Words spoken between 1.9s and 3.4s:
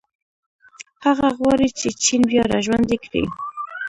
چین بیا راژوندی کړي.